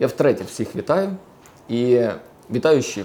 Я 0.00 0.06
втретє 0.06 0.44
всіх 0.44 0.76
вітаю. 0.76 1.10
І 1.68 2.06
вітаю 2.50 2.82
з. 2.82 3.04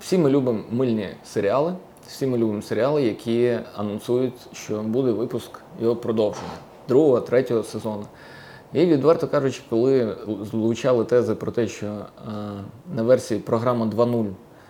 Всі 0.00 0.18
ми 0.18 0.30
любимо 0.30 0.60
мильні 0.70 1.08
серіали. 1.24 1.74
Всі 2.06 2.26
ми 2.26 2.38
любимо 2.38 2.62
серіали, 2.62 3.02
які 3.02 3.58
анонсують, 3.76 4.34
що 4.52 4.82
буде 4.82 5.10
випуск 5.10 5.50
його 5.80 5.96
продовження 5.96 6.52
другого, 6.88 7.20
третього 7.20 7.62
сезону. 7.62 8.04
І 8.72 8.86
відверто 8.86 9.28
кажучи, 9.28 9.62
коли 9.70 10.16
звучали 10.50 11.04
тези 11.04 11.34
про 11.34 11.52
те, 11.52 11.68
що 11.68 11.86
е, 11.86 12.02
на 12.94 13.02
версії 13.02 13.40
програма 13.40 13.86
2.0 13.86 14.26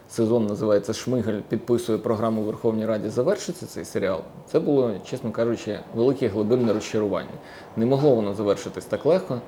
сезон 0.08 0.46
називається 0.46 0.92
Шмигель 0.92 1.40
підписує 1.48 1.98
програму 1.98 2.42
Верховній 2.42 2.86
Раді, 2.86 3.08
завершиться 3.08 3.66
цей 3.66 3.84
серіал. 3.84 4.20
Це 4.46 4.60
було, 4.60 4.92
чесно 5.04 5.30
кажучи, 5.30 5.78
велике 5.94 6.28
глибинне 6.28 6.72
розчарування. 6.72 7.34
Не 7.76 7.86
могло 7.86 8.14
воно 8.14 8.34
завершитись 8.34 8.84
так 8.84 9.06
легко. 9.06 9.40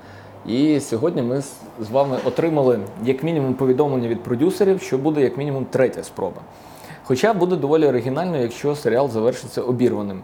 І 0.46 0.80
сьогодні 0.80 1.22
ми 1.22 1.40
з 1.80 1.90
вами 1.90 2.18
отримали 2.24 2.80
як 3.04 3.22
мінімум 3.22 3.54
повідомлення 3.54 4.08
від 4.08 4.22
продюсерів, 4.22 4.80
що 4.80 4.98
буде 4.98 5.20
як 5.20 5.36
мінімум 5.36 5.64
третя 5.64 6.02
спроба. 6.02 6.40
Хоча 7.04 7.34
буде 7.34 7.56
доволі 7.56 7.86
оригінально, 7.86 8.36
якщо 8.36 8.76
серіал 8.76 9.10
завершиться 9.10 9.62
обірваним. 9.62 10.22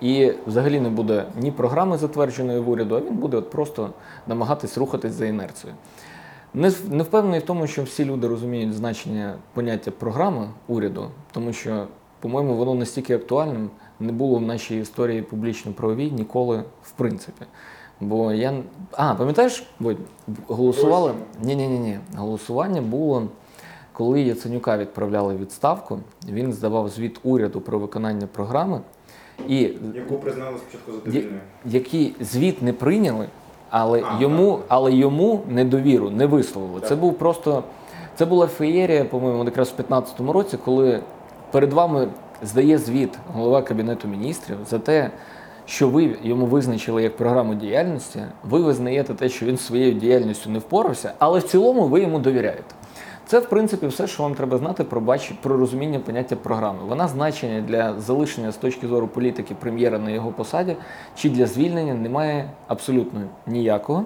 І 0.00 0.32
взагалі 0.46 0.80
не 0.80 0.88
буде 0.88 1.24
ні 1.40 1.50
програми 1.50 1.98
затвердженої 1.98 2.60
в 2.60 2.68
уряду, 2.68 2.96
а 2.96 3.00
він 3.00 3.16
буде 3.16 3.36
от 3.36 3.50
просто 3.50 3.90
намагатись 4.26 4.78
рухатись 4.78 5.12
за 5.12 5.26
інерцією. 5.26 5.76
Не, 6.54 6.72
не 6.90 7.02
впевнений 7.02 7.40
в 7.40 7.42
тому, 7.42 7.66
що 7.66 7.82
всі 7.82 8.04
люди 8.04 8.28
розуміють 8.28 8.74
значення 8.74 9.34
поняття 9.54 9.90
програми 9.90 10.48
уряду, 10.68 11.10
тому 11.32 11.52
що, 11.52 11.86
по-моєму, 12.20 12.54
воно 12.54 12.74
настільки 12.74 13.14
актуальним 13.14 13.70
не 14.00 14.12
було 14.12 14.38
в 14.38 14.42
нашій 14.42 14.78
історії 14.78 15.22
публічно-правовій 15.22 16.10
ніколи 16.10 16.64
в 16.82 16.90
принципі. 16.90 17.44
Бо 18.00 18.32
я. 18.32 18.54
А, 18.92 19.14
пам'ятаєш, 19.14 19.66
голосували? 20.48 21.12
Ні, 21.42 21.56
ні, 21.56 21.68
ні, 21.68 21.78
ні. 21.78 21.98
Голосування 22.16 22.80
було, 22.82 23.22
коли 23.92 24.20
Яценюка 24.22 24.76
відправляли 24.78 25.36
відставку. 25.36 25.98
Він 26.28 26.52
здавав 26.52 26.88
звіт 26.88 27.20
уряду 27.24 27.60
про 27.60 27.78
виконання 27.78 28.26
програми. 28.26 28.80
І 29.48 29.58
Яку 29.94 30.14
признали 30.14 30.56
спочатку 30.58 30.92
задовільною. 30.92 31.40
який 31.64 32.14
звіт 32.20 32.62
не 32.62 32.72
прийняли, 32.72 33.26
але 33.70 34.02
А, 34.06 34.22
йому, 34.22 34.58
але 34.68 34.92
йому 34.92 35.40
недовіру 35.48 36.10
не 36.10 36.26
висловили. 36.26 36.80
Це 36.80 36.96
був 36.96 37.14
просто 37.14 37.62
це 38.16 38.24
була 38.26 38.46
феєрія, 38.46 39.04
по-моєму, 39.04 39.44
якраз 39.44 39.68
в 39.68 39.76
2015 39.76 40.20
році, 40.34 40.58
коли 40.64 41.00
перед 41.50 41.72
вами 41.72 42.08
здає 42.42 42.78
звіт 42.78 43.18
голова 43.34 43.62
кабінету 43.62 44.08
міністрів 44.08 44.56
за 44.70 44.78
те, 44.78 45.10
що 45.66 45.88
ви 45.88 46.16
йому 46.22 46.46
визначили 46.46 47.02
як 47.02 47.16
програму 47.16 47.54
діяльності. 47.54 48.22
Ви 48.44 48.58
визнаєте 48.58 49.14
те, 49.14 49.28
що 49.28 49.46
він 49.46 49.56
своєю 49.56 49.92
діяльністю 49.94 50.50
не 50.50 50.58
впорався, 50.58 51.12
але 51.18 51.38
в 51.38 51.42
цілому 51.42 51.88
ви 51.88 52.00
йому 52.00 52.18
довіряєте. 52.18 52.74
Це, 53.26 53.38
в 53.38 53.48
принципі, 53.48 53.86
все, 53.86 54.06
що 54.06 54.22
вам 54.22 54.34
треба 54.34 54.58
знати 54.58 54.84
про 54.84 55.00
бач... 55.00 55.32
про 55.42 55.56
розуміння 55.56 55.98
поняття 55.98 56.36
програми. 56.36 56.78
Вона 56.88 57.08
значення 57.08 57.60
для 57.60 58.00
залишення 58.00 58.52
з 58.52 58.56
точки 58.56 58.86
зору 58.86 59.08
політики 59.08 59.54
прем'єра 59.60 59.98
на 59.98 60.10
його 60.10 60.32
посаді 60.32 60.76
чи 61.16 61.30
для 61.30 61.46
звільнення 61.46 61.94
не 61.94 62.08
має 62.08 62.50
абсолютно 62.66 63.20
ніякого. 63.46 64.04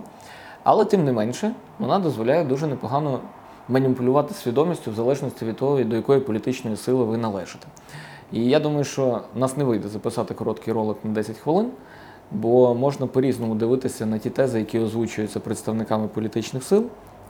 Але 0.62 0.84
тим 0.84 1.04
не 1.04 1.12
менше, 1.12 1.52
вона 1.78 1.98
дозволяє 1.98 2.44
дуже 2.44 2.66
непогано 2.66 3.20
маніпулювати 3.68 4.34
свідомістю 4.34 4.90
в 4.90 4.94
залежності 4.94 5.44
від 5.44 5.56
того, 5.56 5.84
до 5.84 5.96
якої 5.96 6.20
політичної 6.20 6.76
сили 6.76 7.04
ви 7.04 7.16
належите. 7.16 7.66
І 8.32 8.44
я 8.44 8.60
думаю, 8.60 8.84
що 8.84 9.20
нас 9.34 9.56
не 9.56 9.64
вийде 9.64 9.88
записати 9.88 10.34
короткий 10.34 10.74
ролик 10.74 10.96
на 11.04 11.10
10 11.10 11.38
хвилин, 11.38 11.70
бо 12.30 12.74
можна 12.74 13.06
по-різному 13.06 13.54
дивитися 13.54 14.06
на 14.06 14.18
ті 14.18 14.30
тези, 14.30 14.58
які 14.58 14.78
озвучуються 14.78 15.40
представниками 15.40 16.08
політичних 16.08 16.62
сил, 16.62 16.84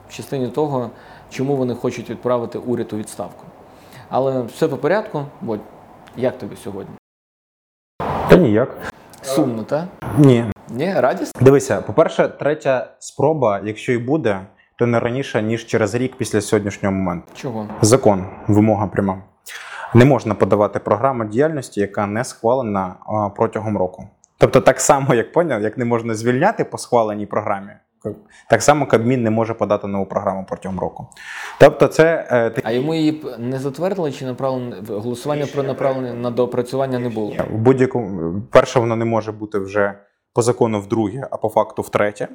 в 0.09 0.13
частині 0.13 0.47
того, 0.47 0.89
чому 1.29 1.55
вони 1.55 1.75
хочуть 1.75 2.09
відправити 2.09 2.57
уряд 2.57 2.93
у 2.93 2.97
відставку. 2.97 3.45
Але 4.09 4.41
все 4.41 4.67
по 4.67 4.77
порядку, 4.77 5.25
бо 5.41 5.57
як 6.17 6.37
тобі 6.37 6.55
сьогодні? 6.55 6.95
Та 8.29 8.35
ніяк. 8.37 8.77
Сумно, 9.21 9.63
так? 9.63 9.85
Ні. 10.17 10.45
Ні, 10.69 10.93
радісно? 10.93 11.41
Дивися, 11.41 11.81
по-перше, 11.81 12.27
третя 12.27 12.87
спроба, 12.99 13.61
якщо 13.63 13.91
і 13.91 13.97
буде, 13.97 14.41
то 14.79 14.87
не 14.87 14.99
раніше, 14.99 15.41
ніж 15.41 15.65
через 15.65 15.95
рік 15.95 16.15
після 16.15 16.41
сьогоднішнього 16.41 16.95
моменту. 16.95 17.27
Чого? 17.35 17.67
Закон, 17.81 18.25
вимога 18.47 18.87
пряма. 18.87 19.21
Не 19.93 20.05
можна 20.05 20.35
подавати 20.35 20.79
програму 20.79 21.25
діяльності, 21.25 21.79
яка 21.79 22.07
не 22.07 22.23
схвалена 22.23 22.95
протягом 23.35 23.77
року. 23.77 24.07
Тобто, 24.37 24.61
так 24.61 24.81
само, 24.81 25.13
як 25.13 25.31
поняв, 25.31 25.61
як 25.61 25.77
не 25.77 25.85
можна 25.85 26.15
звільняти 26.15 26.63
по 26.63 26.77
схваленій 26.77 27.25
програмі, 27.25 27.71
так 28.49 28.61
само 28.61 28.85
Кабмін 28.85 29.23
не 29.23 29.29
може 29.29 29.53
подати 29.53 29.87
нову 29.87 30.05
програму 30.05 30.45
протягом 30.49 30.79
року. 30.79 31.07
Тобто, 31.59 31.87
це 31.87 32.27
е, 32.31 32.61
А 32.63 32.71
йому 32.71 32.95
її 32.95 33.25
не 33.39 33.59
затвердили 33.59 34.11
чи 34.11 34.25
направлено 34.25 34.75
голосування 34.87 35.45
про 35.53 35.63
направлення 35.63 36.13
на 36.13 36.31
доопрацювання 36.31 36.99
не 36.99 37.09
було? 37.09 37.33
В 37.51 37.57
будь-якому 37.57 38.41
перше, 38.51 38.79
воно 38.79 38.95
не 38.95 39.05
може 39.05 39.31
бути 39.31 39.59
вже 39.59 39.93
по 40.33 40.41
закону 40.41 40.81
вдруге, 40.81 41.27
а 41.31 41.37
по 41.37 41.49
факту 41.49 41.81
втретє. 41.81 42.27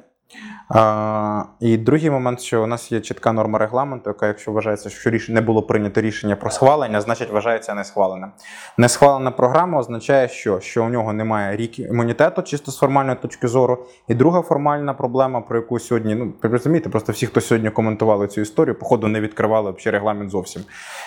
А, 0.69 1.43
і 1.59 1.77
другий 1.77 2.09
момент, 2.09 2.41
що 2.41 2.63
у 2.63 2.67
нас 2.67 2.91
є 2.91 2.99
чітка 2.99 3.31
норма 3.31 3.59
регламенту, 3.59 4.09
яка, 4.09 4.27
якщо 4.27 4.51
вважається, 4.51 4.89
що 4.89 5.09
ріш... 5.09 5.29
не 5.29 5.41
було 5.41 5.63
прийнято 5.63 6.01
рішення 6.01 6.35
про 6.35 6.49
схвалення, 6.51 7.01
значить 7.01 7.31
вважається 7.31 7.73
не 7.73 7.83
схваленим. 7.83 8.31
Не 8.77 8.89
схвалена 8.89 9.31
програма 9.31 9.79
означає, 9.79 10.27
що, 10.27 10.59
що 10.59 10.85
у 10.85 10.89
нього 10.89 11.13
немає 11.13 11.57
рік 11.57 11.79
імунітету, 11.79 12.41
чисто 12.41 12.71
з 12.71 12.77
формальної 12.77 13.17
точки 13.21 13.47
зору. 13.47 13.85
І 14.07 14.15
друга 14.15 14.41
формальна 14.41 14.93
проблема, 14.93 15.41
про 15.41 15.57
яку 15.57 15.79
сьогодні, 15.79 16.15
ну 16.15 16.33
розумієте, 16.41 16.89
просто 16.89 17.11
всі, 17.11 17.27
хто 17.27 17.41
сьогодні 17.41 17.69
коментували 17.69 18.27
цю 18.27 18.41
історію, 18.41 18.79
походу 18.79 19.07
не 19.07 19.21
відкривали 19.21 19.71
взагалі 19.71 19.93
регламент 19.93 20.31
зовсім. 20.31 20.61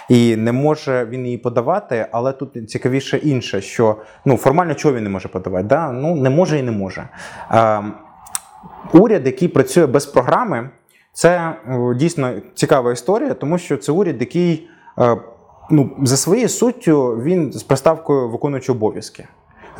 І 0.09 0.37
не 0.37 0.53
може 0.53 1.07
він 1.11 1.25
її 1.25 1.39
подавати, 1.39 2.07
але 2.13 2.33
тут 2.33 2.71
цікавіше 2.71 3.17
інше, 3.17 3.61
що 3.61 3.97
ну 4.25 4.37
формально 4.37 4.75
чого 4.75 4.95
він 4.95 5.05
не 5.05 5.11
може 5.11 5.29
подавати? 5.29 5.65
Да? 5.65 5.93
Ну 5.93 6.15
не 6.15 6.31
може 6.31 6.59
і 6.59 6.63
не 6.63 6.73
може. 6.73 6.88
Е, 7.51 7.83
уряд, 8.93 9.27
який 9.27 9.49
працює 9.49 9.87
без 9.87 10.07
програми, 10.07 10.71
це 11.13 11.39
е, 11.39 11.95
дійсно 11.95 12.35
цікава 12.55 12.93
історія, 12.93 13.35
тому 13.35 13.59
що 13.59 13.77
це 13.77 13.93
уряд, 13.93 14.17
який 14.21 14.69
е, 14.99 15.17
ну, 15.71 15.91
за 16.03 16.17
своєю 16.17 16.49
суттю 16.49 17.21
він 17.23 17.53
з 17.53 17.63
приставкою 17.63 18.29
виконуючи 18.29 18.73
обов'язки. 18.73 19.25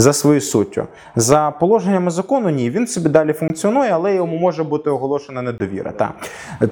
За 0.01 0.13
своєю 0.13 0.41
суттю. 0.41 0.87
За 1.17 1.51
положеннями 1.51 2.11
закону, 2.11 2.51
ні, 2.51 2.71
він 2.71 2.87
собі 2.87 3.09
далі 3.09 3.33
функціонує, 3.33 3.91
але 3.91 4.15
йому 4.15 4.39
може 4.39 4.65
бути 4.65 4.91
оголошена 4.91 5.43
недовіра. 5.43 5.93
Та. 5.93 6.15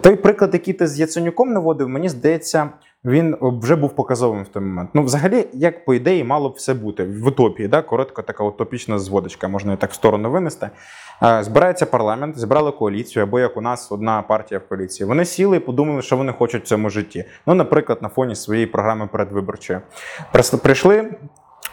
Той 0.00 0.16
приклад, 0.16 0.50
який 0.52 0.74
ти 0.74 0.86
з 0.86 1.00
Яценюком 1.00 1.52
наводив, 1.52 1.88
мені 1.88 2.08
здається, 2.08 2.70
він 3.06 3.36
вже 3.40 3.76
був 3.76 3.94
показовим 3.94 4.42
в 4.42 4.48
той 4.48 4.62
момент. 4.62 4.90
Ну, 4.94 5.02
взагалі, 5.02 5.46
як 5.52 5.84
по 5.84 5.94
ідеї, 5.94 6.24
мало 6.24 6.48
б 6.48 6.52
все 6.52 6.74
бути 6.74 7.04
в 7.04 7.26
утопії, 7.26 7.68
да? 7.68 7.82
коротка 7.82 8.22
така 8.22 8.44
утопічна 8.44 8.98
зводочка, 8.98 9.48
можна 9.48 9.70
її 9.70 9.80
так 9.80 9.90
в 9.90 9.94
сторону 9.94 10.30
винести. 10.30 10.70
Збирається 11.40 11.86
парламент, 11.86 12.38
зібрали 12.38 12.72
коаліцію, 12.72 13.22
або 13.22 13.40
як 13.40 13.56
у 13.56 13.60
нас 13.60 13.92
одна 13.92 14.22
партія 14.22 14.58
в 14.58 14.68
коаліції. 14.68 15.06
Вони 15.06 15.24
сіли 15.24 15.56
і 15.56 15.60
подумали, 15.60 16.02
що 16.02 16.16
вони 16.16 16.32
хочуть 16.32 16.64
в 16.64 16.66
цьому 16.66 16.90
житті. 16.90 17.24
Ну, 17.46 17.54
наприклад, 17.54 17.98
на 18.02 18.08
фоні 18.08 18.34
своєї 18.34 18.66
програми 18.66 19.08
передвиборчої. 19.12 19.78
Прийшли. 20.62 21.10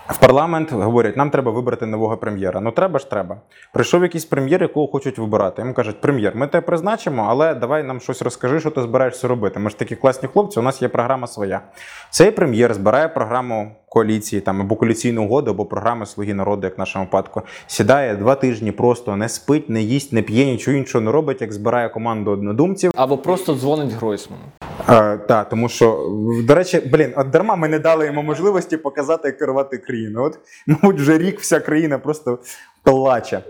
В 0.09 0.17
парламент 0.19 0.71
говорять, 0.71 1.17
нам 1.17 1.29
треба 1.29 1.51
вибрати 1.51 1.85
нового 1.85 2.17
прем'єра. 2.17 2.59
Ну 2.59 2.71
треба 2.71 2.99
ж 2.99 3.09
треба. 3.09 3.37
Прийшов 3.73 4.03
якийсь 4.03 4.25
прем'єр, 4.25 4.61
якого 4.61 4.87
хочуть 4.87 5.17
вибирати. 5.17 5.61
Йому 5.61 5.73
кажуть, 5.73 6.01
прем'єр, 6.01 6.35
ми 6.35 6.47
тебе 6.47 6.61
призначимо, 6.67 7.25
але 7.29 7.55
давай 7.55 7.83
нам 7.83 7.99
щось 7.99 8.21
розкажи, 8.21 8.59
що 8.59 8.71
ти 8.71 8.81
збираєшся 8.81 9.27
робити. 9.27 9.59
Ми 9.59 9.69
ж 9.69 9.79
такі 9.79 9.95
класні 9.95 10.29
хлопці, 10.33 10.59
у 10.59 10.63
нас 10.63 10.81
є 10.81 10.87
програма 10.87 11.27
своя. 11.27 11.61
Цей 12.09 12.31
прем'єр 12.31 12.73
збирає 12.73 13.07
програму 13.07 13.71
коаліції, 13.89 14.41
там 14.41 14.61
або 14.61 14.75
коаліційну 14.75 15.25
угоду, 15.25 15.51
або 15.51 15.65
програми 15.65 16.05
Слуги 16.05 16.33
народу, 16.33 16.67
як 16.67 16.77
в 16.77 16.79
нашому 16.79 17.05
випадку. 17.05 17.41
Сідає 17.67 18.15
два 18.15 18.35
тижні, 18.35 18.71
просто 18.71 19.15
не 19.15 19.29
спить, 19.29 19.69
не 19.69 19.81
їсть, 19.81 20.13
не 20.13 20.21
п'є, 20.21 20.45
нічого 20.45 20.77
іншого 20.77 21.05
не 21.05 21.11
робить, 21.11 21.41
як 21.41 21.53
збирає 21.53 21.89
команду 21.89 22.31
однодумців. 22.31 22.91
Або 22.95 23.17
просто 23.17 23.55
дзвонить 23.55 23.91
Гройсману. 23.91 24.43
Е, 24.89 25.17
так, 25.17 25.49
тому 25.49 25.69
що, 25.69 26.11
до 26.47 26.55
речі, 26.55 26.81
блін, 26.91 27.13
от 27.15 27.29
дарма 27.29 27.55
ми 27.55 27.67
не 27.67 27.79
дали 27.79 28.05
йому 28.05 28.23
можливості 28.23 28.77
показати, 28.77 29.27
як 29.27 29.37
керувати 29.37 29.77
країною. 29.77 30.25
От, 30.25 30.39
мабуть, 30.67 31.01
вже 31.01 31.17
рік 31.17 31.39
вся 31.39 31.59
країна 31.59 31.99
просто 31.99 32.39
плаче. 32.83 33.41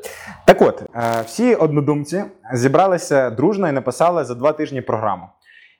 Так 0.45 0.61
от, 0.61 0.83
е, 0.95 1.23
всі 1.25 1.55
однодумці 1.55 2.23
зібралися 2.53 3.29
дружно 3.29 3.69
і 3.69 3.71
написали 3.71 4.23
за 4.23 4.35
два 4.35 4.53
тижні 4.53 4.81
програму. 4.81 5.27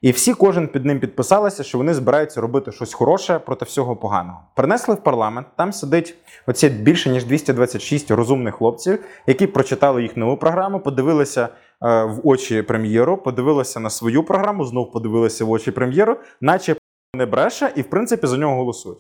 І 0.03 0.11
всі, 0.11 0.33
кожен 0.33 0.67
під 0.67 0.85
ним 0.85 1.00
підписалися, 1.00 1.63
що 1.63 1.77
вони 1.77 1.94
збираються 1.94 2.41
робити 2.41 2.71
щось 2.71 2.94
хороше 2.94 3.39
проти 3.39 3.65
всього 3.65 3.95
поганого. 3.95 4.39
Принесли 4.55 4.95
в 4.95 5.03
парламент, 5.03 5.47
там 5.57 5.73
сидить 5.73 6.15
оці 6.47 6.69
більше 6.69 7.09
ніж 7.09 7.25
226 7.25 8.11
розумних 8.11 8.55
хлопців, 8.55 9.00
які 9.27 9.47
прочитали 9.47 10.01
їх 10.01 10.17
нову 10.17 10.38
програму, 10.38 10.79
подивилися 10.79 11.50
в 11.83 12.19
очі 12.24 12.62
прем'єру, 12.62 13.18
подивилися 13.18 13.80
на 13.80 13.89
свою 13.89 14.24
програму, 14.24 14.65
знов 14.65 14.91
подивилися 14.91 15.45
в 15.45 15.51
очі 15.51 15.71
прем'єру, 15.71 16.18
наче 16.41 16.75
не 17.15 17.25
бреше, 17.25 17.71
і 17.75 17.81
в 17.81 17.89
принципі 17.89 18.27
за 18.27 18.38
нього 18.38 18.56
голосують. 18.56 19.00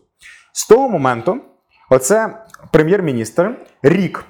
З 0.53 0.67
того 0.67 0.89
моменту, 0.89 1.37
оце 1.89 2.45
прем'єр-міністр 2.71 3.55
рік 3.83 4.25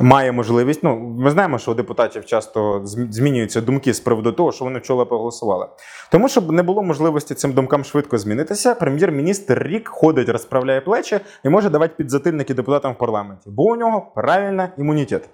має 0.00 0.32
можливість. 0.32 0.82
Ну, 0.82 0.98
ми 0.98 1.30
знаємо, 1.30 1.58
що 1.58 1.70
у 1.70 1.74
депутатів 1.74 2.24
часто 2.24 2.80
змінюються 2.84 3.60
думки 3.60 3.94
з 3.94 4.00
приводу 4.00 4.32
того, 4.32 4.52
що 4.52 4.64
вони 4.64 4.78
вчора 4.78 5.04
проголосували. 5.04 5.66
Тому, 6.10 6.28
щоб 6.28 6.52
не 6.52 6.62
було 6.62 6.82
можливості 6.82 7.34
цим 7.34 7.52
думкам 7.52 7.84
швидко 7.84 8.18
змінитися, 8.18 8.74
прем'єр-міністр 8.74 9.62
рік 9.62 9.88
ходить, 9.88 10.28
розправляє 10.28 10.80
плечі 10.80 11.20
і 11.44 11.48
може 11.48 11.70
давати 11.70 11.94
підзатильники 11.96 12.54
депутатам 12.54 12.92
в 12.92 12.98
парламенті, 12.98 13.50
бо 13.50 13.62
у 13.62 13.76
нього 13.76 14.12
правильно 14.14 14.68
імунітет. 14.78 15.28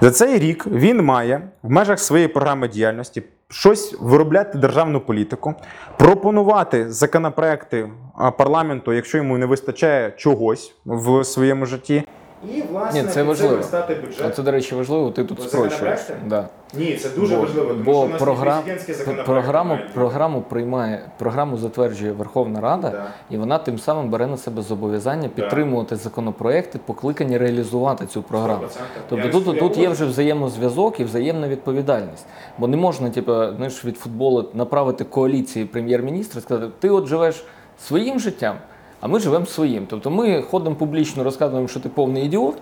За 0.00 0.10
цей 0.10 0.38
рік 0.38 0.66
він 0.66 1.02
має 1.02 1.48
в 1.62 1.70
межах 1.70 2.00
своєї 2.00 2.28
програми 2.28 2.68
діяльності 2.68 3.22
щось 3.48 3.96
виробляти 4.00 4.58
державну 4.58 5.00
політику, 5.00 5.54
пропонувати 5.96 6.92
законопроекти 6.92 7.90
парламенту, 8.38 8.92
якщо 8.92 9.18
йому 9.18 9.38
не 9.38 9.46
вистачає 9.46 10.10
чогось 10.16 10.74
в 10.84 11.24
своєму 11.24 11.66
житті. 11.66 12.04
І, 12.44 12.62
власне, 12.72 13.02
Ні, 13.02 13.08
це 13.08 13.22
важливо. 13.22 13.62
стати 13.62 13.94
бюджет. 13.94 14.36
Це, 14.36 14.42
до 14.42 14.50
речі, 14.50 14.74
важливо, 14.74 15.10
ти 15.10 15.24
тут 15.24 15.42
спрощуєш. 15.42 16.00
Да. 16.26 16.48
Ні, 16.74 16.96
це 16.96 17.08
бо, 17.18 17.46
бо 17.84 18.08
програм, 18.18 18.62
програму, 19.24 19.78
програму 19.94 20.40
приймає, 20.40 21.00
програму 21.18 21.56
затверджує 21.58 22.12
Верховна 22.12 22.60
Рада, 22.60 22.90
Да. 22.90 23.06
і 23.30 23.36
вона 23.36 23.58
тим 23.58 23.78
самим 23.78 24.10
бере 24.10 24.26
на 24.26 24.36
себе 24.36 24.62
зобов'язання 24.62 25.28
підтримувати 25.28 25.96
законопроекти, 25.96 26.78
покликані 26.86 27.38
реалізувати 27.38 28.06
цю 28.06 28.22
програму. 28.22 28.62
Тобто 29.08 29.28
тут, 29.28 29.58
тут 29.58 29.78
є 29.78 29.88
вже 29.88 30.04
взаємозв'язок 30.04 31.00
і 31.00 31.04
взаємна 31.04 31.48
відповідальність. 31.48 32.26
Бо 32.58 32.68
не 32.68 32.76
можна, 32.76 33.10
типу, 33.10 33.32
знаєш, 33.56 33.84
від 33.84 33.98
футболу 33.98 34.48
направити 34.54 35.04
коаліції 35.04 35.64
прем'єр-міністра 35.64 36.38
і 36.38 36.42
сказати, 36.42 36.72
ти 36.80 36.90
от 36.90 37.06
живеш 37.06 37.44
своїм 37.86 38.20
життям, 38.20 38.56
а 39.06 39.08
ми 39.08 39.20
живемо 39.20 39.46
своїм. 39.46 39.86
Тобто 39.90 40.10
ми 40.10 40.42
ходимо 40.42 40.76
публічно, 40.76 41.24
розказуємо, 41.24 41.68
що 41.68 41.80
ти 41.80 41.88
повний 41.88 42.24
ідіот. 42.24 42.54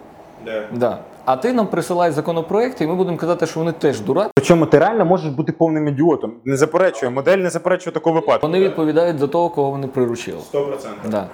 Да. 0.72 0.98
А 1.24 1.36
ти 1.36 1.52
нам 1.52 1.66
присилай 1.66 2.10
законопроекти, 2.10 2.84
і 2.84 2.86
ми 2.86 2.94
будемо 2.94 3.16
казати, 3.16 3.46
що 3.46 3.60
вони 3.60 3.72
теж 3.72 4.00
дураки. 4.00 4.30
Причому 4.34 4.66
ти 4.66 4.78
реально 4.78 5.04
можеш 5.04 5.32
бути 5.32 5.52
повним 5.52 5.88
ідіотом. 5.88 6.32
Не 6.44 6.56
заперечує, 6.56 7.10
модель 7.10 7.38
не 7.38 7.50
заперечує 7.50 7.94
такого 7.94 8.14
випадку. 8.20 8.46
Вони 8.46 8.60
відповідають 8.60 9.18
за 9.18 9.26
того, 9.26 9.50
кого 9.50 9.70
вони 9.70 9.86
приручили. 9.86 10.38
100%. 10.52 10.74
Да. 11.10 11.28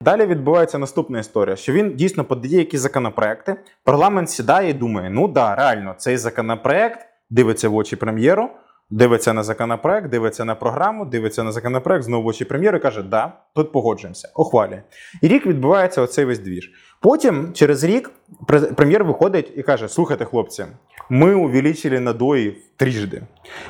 Далі 0.00 0.26
відбувається 0.26 0.78
наступна 0.78 1.18
історія, 1.18 1.56
що 1.56 1.72
він 1.72 1.94
дійсно 1.96 2.24
подає 2.24 2.58
якісь 2.58 2.80
законопроекти. 2.80 3.56
Парламент 3.84 4.30
сідає 4.30 4.70
і 4.70 4.72
думає: 4.72 5.10
ну 5.10 5.28
да, 5.28 5.54
реально, 5.54 5.94
цей 5.98 6.16
законопроект 6.16 7.00
дивиться 7.30 7.68
в 7.68 7.76
очі 7.76 7.96
прем'єру, 7.96 8.48
дивиться 8.90 9.32
на 9.32 9.42
законопроект, 9.42 10.10
дивиться 10.10 10.44
на 10.44 10.54
програму, 10.54 11.04
дивиться 11.04 11.44
на 11.44 11.52
законопроект, 11.52 12.04
знову 12.04 12.28
очі 12.28 12.44
прем'єру 12.44 12.78
і 12.78 12.80
каже: 12.80 13.02
да, 13.02 13.32
тут 13.54 13.72
погоджуємося, 13.72 14.28
ухвалює. 14.36 14.82
І 15.22 15.28
рік 15.28 15.46
відбувається 15.46 16.02
оцей 16.02 16.24
весь 16.24 16.38
двіж. 16.38 16.70
Потім, 17.00 17.52
через 17.52 17.84
рік, 17.84 18.10
прем'єр 18.76 19.04
виходить 19.04 19.52
і 19.56 19.62
каже: 19.62 19.88
слухайте, 19.88 20.24
хлопці, 20.24 20.66
ми 21.08 21.34
увеличили 21.34 22.00
надої 22.00 22.62
трижди. 22.76 23.22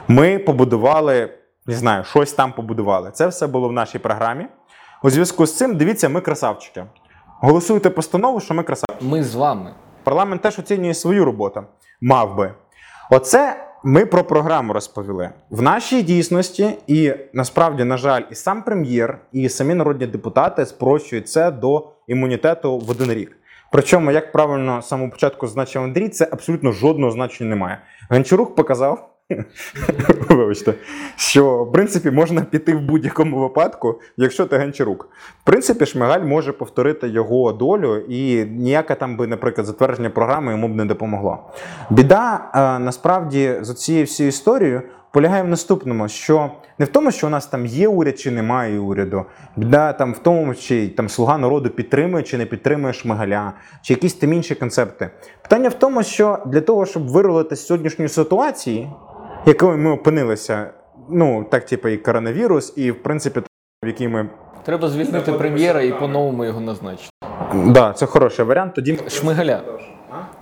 Ми 0.09 0.39
побудували, 0.39 1.31
не 1.67 1.75
знаю, 1.75 2.05
щось 2.05 2.33
там 2.33 2.53
побудували. 2.53 3.11
Це 3.11 3.27
все 3.27 3.47
було 3.47 3.69
в 3.69 3.73
нашій 3.73 3.99
програмі. 3.99 4.47
У 5.03 5.11
зв'язку 5.11 5.47
з 5.47 5.57
цим, 5.57 5.77
дивіться, 5.77 6.09
ми 6.09 6.21
красавчики. 6.21 6.85
Голосуйте 7.41 7.91
постанову, 7.91 8.41
що 8.41 8.55
ми 8.55 8.63
красавчики. 8.63 9.05
Ми 9.05 9.25
з 9.25 9.35
вами. 9.35 9.75
Парламент 10.05 10.43
теж 10.43 10.59
оцінює 10.59 10.95
свою 10.95 11.25
роботу. 11.25 11.65
Мав 12.01 12.37
би. 12.37 12.55
Оце 13.11 13.67
ми 13.87 14.07
про 14.07 14.25
програму 14.25 14.73
розповіли. 14.73 15.31
В 15.51 15.63
нашій 15.63 16.03
дійсності, 16.03 16.71
і 16.87 17.15
насправді, 17.33 17.85
на 17.85 17.97
жаль, 17.97 18.23
і 18.31 18.35
сам 18.35 18.63
прем'єр, 18.63 19.19
і 19.33 19.49
самі 19.49 19.75
народні 19.75 20.07
депутати 20.07 20.67
спрощують 20.67 21.29
це 21.29 21.51
до 21.51 21.89
імунітету 22.07 22.79
в 22.79 22.91
один 22.91 23.13
рік. 23.13 23.37
Причому, 23.73 24.11
як 24.11 24.33
правильно 24.33 24.83
з 24.83 24.89
самого 24.89 25.11
початку 25.11 25.47
зазначив 25.47 25.83
Андрій, 25.83 26.09
це 26.09 26.29
абсолютно 26.33 26.73
жодного 26.73 27.13
значення 27.13 27.51
немає. 27.51 27.79
Гончарук 28.11 28.55
показав, 28.55 29.16
вибачте, 30.29 30.75
що 31.17 31.65
в 31.65 31.73
принципі 31.73 32.11
можна 32.11 32.41
піти 32.41 32.75
в 32.75 32.81
будь-якому 32.81 33.41
випадку, 33.41 34.01
якщо 34.17 34.47
ти 34.47 34.59
Гончарук. 34.59 35.09
В 35.43 35.45
принципі, 35.45 35.87
Шмигаль 35.87 36.21
може 36.21 36.53
повторити 36.53 37.09
його 37.09 37.53
долю, 37.53 37.97
і 37.97 38.45
ніяке 38.45 38.95
там 38.95 39.17
би, 39.17 39.27
наприклад, 39.27 39.67
затвердження 39.67 40.11
програми 40.11 40.53
йому 40.53 40.69
б 40.69 40.77
не 40.77 40.85
допомогло. 40.85 41.39
Біда 41.91 42.51
е, 42.55 42.79
насправді 42.79 43.55
з 43.61 43.75
цією 43.75 44.05
всією 44.05 44.29
історією 44.29 44.83
полягає 45.13 45.43
в 45.43 45.49
наступному: 45.49 46.09
що 46.09 46.51
не 46.79 46.85
в 46.85 46.89
тому, 46.89 47.11
що 47.11 47.27
у 47.27 47.31
нас 47.31 47.47
там 47.47 47.67
є 47.67 47.89
уряд 47.89 48.19
чи 48.19 48.31
немає 48.31 48.79
уряду, 48.79 49.25
біда 49.57 49.93
там 49.93 50.13
в 50.13 50.19
тому, 50.19 50.55
чи 50.55 50.89
там 50.89 51.09
слуга 51.09 51.39
народу 51.39 51.71
підтримує 51.71 52.23
чи 52.23 52.39
не 52.39 52.47
підтримує 52.47 52.93
Шмигаля, 52.93 53.53
чи 53.83 53.93
якісь 53.93 54.15
там 54.15 54.33
інші 54.33 54.55
концепти. 54.55 55.11
Питання 55.43 55.69
в 55.69 55.75
тому, 55.75 56.03
що 56.03 56.39
для 56.47 56.61
того, 56.61 56.87
щоб 56.87 57.09
вирулити 57.09 57.57
з 57.57 57.67
сьогоднішньої 57.67 58.09
ситуації, 58.09 58.91
якою 59.47 59.79
ми 59.79 59.91
опинилися, 59.91 60.71
ну 61.11 61.47
так, 61.51 61.67
типу, 61.67 61.89
і 61.89 61.97
коронавірус, 61.97 62.73
і 62.77 62.91
в 62.91 63.03
принципі, 63.03 63.41
в 63.85 63.87
якій 63.87 64.09
ми 64.09 64.29
Треба 64.65 64.89
звільнити 64.89 65.33
прем'єра 65.33 65.83
і 65.83 65.99
по-новому 65.99 66.45
його 66.45 66.61
назначити. 66.61 67.11
Да, 67.55 67.93
це 67.93 68.07
хороший 68.07 68.45
варіант. 68.45 68.75
Тоді 68.75 68.99
Шмигаля. 69.09 69.61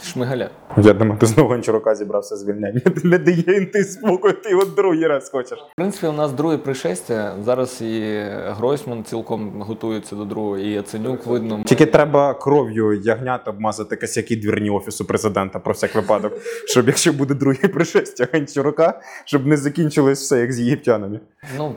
Шмигаля. 0.02 0.50
я 0.76 0.92
думаю, 0.92 1.18
ти 1.20 1.26
знову 1.26 1.48
Гончарука 1.48 1.94
зібрався 1.94 2.36
звільняння. 2.36 2.80
Ти 2.80 3.08
не 3.08 3.18
дає 3.18 3.42
інти 3.42 3.84
спокою, 3.84 4.34
ти 4.34 4.54
от 4.54 4.74
другий 4.74 5.06
раз 5.06 5.30
хочеш. 5.30 5.58
В 5.58 5.76
принципі, 5.76 6.06
у 6.06 6.12
нас 6.12 6.32
друге 6.32 6.58
пришестя. 6.58 7.34
Зараз 7.44 7.82
і 7.82 8.24
Гройсман 8.46 9.04
цілком 9.04 9.62
готується 9.62 10.16
до 10.16 10.24
другого, 10.24 10.58
і 10.58 10.68
Яценюк 10.68 11.26
видно. 11.26 11.62
Тільки 11.64 11.86
треба 11.86 12.34
кров'ю 12.34 12.92
ягнят 12.92 13.48
обмазати 13.48 13.96
косяки 13.96 14.36
двірні 14.36 14.70
офісу 14.70 15.04
президента 15.04 15.58
про 15.58 15.72
всяк 15.72 15.94
випадок, 15.94 16.32
щоб 16.66 16.86
якщо 16.86 17.12
буде 17.12 17.34
друге 17.34 17.68
пришестя 17.68 18.28
Гончарука, 18.32 19.00
щоб 19.24 19.46
не 19.46 19.56
закінчилось 19.56 20.20
все 20.20 20.40
як 20.40 20.52
з 20.52 20.60
єгиптянами. 20.60 21.20
Ну, 21.58 21.74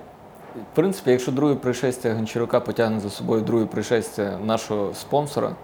в 0.56 0.76
принципі, 0.76 1.12
якщо 1.12 1.32
друге 1.32 1.56
пришестя 1.56 2.14
Гончарука 2.14 2.60
потягне 2.60 3.00
за 3.00 3.10
собою 3.10 3.42
друге 3.42 3.66
пришестя 3.66 4.40
нашого 4.46 4.94
спонсора 4.94 5.56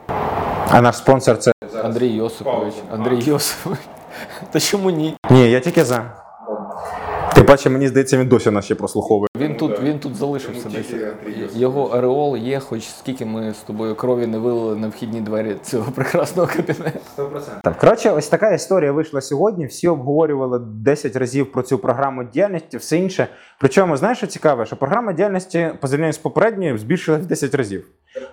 А 0.75 0.81
наш 0.81 0.95
спонсор 0.97 1.37
це. 1.37 1.51
Андрій 1.83 2.07
Йосипович. 2.07 2.73
Андрій 2.91 3.23
Йосипович. 3.23 3.79
Та 4.51 4.59
чому 4.59 4.89
ні? 4.89 5.15
Ні, 5.29 5.51
я 5.51 5.59
тільки 5.59 5.83
за. 5.83 6.11
Тим 7.35 7.45
паче, 7.45 7.69
мені 7.69 7.87
здається, 7.87 8.17
він 8.17 8.27
досі 8.27 8.51
нас 8.51 8.65
ще 8.65 8.75
прослуховує. 8.75 9.27
Він 9.37 9.55
тут, 9.57 9.81
він 9.81 9.99
тут 9.99 10.15
залишився 10.15 10.69
десь. 10.69 10.93
Його 11.55 11.85
ареол 11.87 12.37
є, 12.37 12.59
хоч 12.59 12.83
скільки 12.87 13.25
ми 13.25 13.53
з 13.53 13.57
тобою 13.57 13.95
крові 13.95 14.27
не 14.27 14.37
вилили 14.37 14.75
на 14.75 14.87
вхідні 14.87 15.21
двері 15.21 15.55
цього 15.63 15.91
прекрасного 15.91 16.49
кабінету. 16.55 16.99
Так, 17.63 17.77
коротше, 17.77 18.11
ось 18.11 18.27
така 18.27 18.53
історія 18.53 18.91
вийшла 18.91 19.21
сьогодні. 19.21 19.65
Всі 19.65 19.87
обговорювали 19.87 20.59
10 20.59 21.15
разів 21.15 21.51
про 21.51 21.61
цю 21.61 21.77
програму 21.77 22.23
діяльності, 22.23 22.77
все 22.77 22.97
інше. 22.97 23.27
Причому, 23.59 23.97
знаєш, 23.97 24.17
що 24.17 24.27
цікаве, 24.27 24.65
що 24.65 24.75
програма 24.75 25.13
діяльності 25.13 25.69
по 25.81 25.87
зрівнянню 25.87 26.13
з 26.13 26.17
попередньою 26.17 26.77
збільшилась 26.77 27.21
в 27.21 27.25
10 27.25 27.55
разів. 27.55 27.87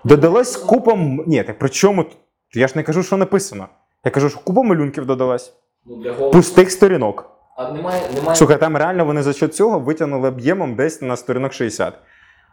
Додалось 0.04 0.56
купа. 0.56 0.92
м- 0.92 1.24
Ні, 1.26 1.42
так 1.42 1.58
при 1.58 1.68
чому? 1.68 2.04
Я 2.54 2.68
ж 2.68 2.72
не 2.76 2.82
кажу, 2.82 3.02
що 3.02 3.16
написано. 3.16 3.68
Я 4.04 4.10
кажу, 4.10 4.30
що 4.30 4.40
купа 4.40 4.62
малюнків 4.62 5.06
додалась. 5.06 5.52
ну 5.86 5.96
для 5.96 6.12
Пустих 6.12 6.70
сторінок. 6.70 7.30
А 7.56 7.72
немає, 7.72 8.02
немає. 8.14 8.36
Слухай, 8.36 8.60
там 8.60 8.76
реально 8.76 9.04
вони 9.04 9.22
за 9.22 9.32
счет 9.32 9.54
цього 9.54 9.78
витягнули 9.78 10.28
об'ємом 10.28 10.74
десь 10.74 11.02
на 11.02 11.16
сторінок 11.16 11.52
60. 11.52 11.94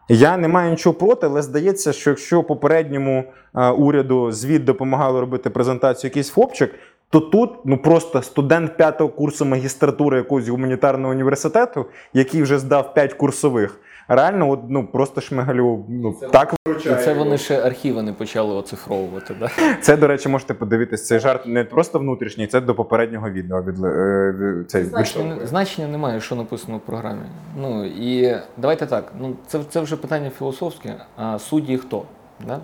Я 0.10 0.38
не 0.38 0.48
маю 0.48 0.72
нічого 0.72 0.94
проти, 0.94 1.26
але 1.26 1.42
здається, 1.42 1.94
що 1.94 2.10
якщо 2.10 2.44
попередньому 2.44 3.24
е, 3.56 3.70
уряду 3.70 4.32
звіт 4.32 4.66
допомагало 4.66 5.22
робити 5.22 5.50
презентацію 5.50 6.10
якийсь 6.10 6.30
фопчик, 6.30 6.76
то 7.10 7.20
тут 7.20 7.52
ну 7.66 7.78
просто 7.78 8.22
студент 8.22 8.78
п'ятого 8.78 9.10
курсу 9.10 9.46
магістратури 9.46 10.18
якогось 10.18 10.48
гуманітарного 10.48 11.14
університету, 11.14 11.86
який 12.14 12.42
вже 12.42 12.60
здав 12.60 12.94
5 12.94 13.14
курсових, 13.14 13.80
реально, 14.08 14.50
от, 14.50 14.60
ну 14.70 14.88
просто 14.88 15.22
шмигалю 15.22 15.86
ну 15.90 16.16
так 16.32 16.54
І 16.86 16.90
це 16.90 17.14
вони 17.14 17.38
ще 17.38 17.62
архіви 17.62 18.04
не 18.04 18.14
почали 18.14 18.56
оцифровувати. 18.56 19.36
Да? 19.40 19.50
Це, 19.82 19.98
до 19.98 20.08
речі, 20.08 20.30
можете 20.30 20.54
подивитись. 20.54 21.08
Цей 21.08 21.20
жарт 21.20 21.46
не 21.46 21.64
просто 21.64 22.00
внутрішній, 22.00 22.48
це 22.48 22.62
до 22.62 22.76
попереднього 22.76 23.30
відео. 23.30 23.64
Від, 23.64 23.84
е, 23.84 24.32
від- 24.40 24.72
цей, 24.72 24.84
Значення, 24.84 25.38
значення 25.46 25.88
немає, 25.88 26.22
що 26.22 26.36
написано 26.36 26.78
в 26.78 26.82
програмі. 26.82 27.26
Ну 27.58 27.86
і 27.86 28.38
давайте 28.58 28.86
так. 28.86 29.14
Ну 29.20 29.36
це, 29.48 29.60
це 29.70 29.82
вже 29.82 29.98
питання 29.98 30.30
філософське. 30.30 30.96
А 31.16 31.40
судді 31.40 31.78
хто? 31.78 32.04
Да? 32.48 32.60